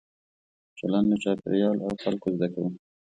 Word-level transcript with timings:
چلند 0.77 1.05
له 1.11 1.17
چاپېریال 1.23 1.77
او 1.85 1.91
خلکو 2.03 2.27
زده 2.35 2.47
کوو. 2.53 2.67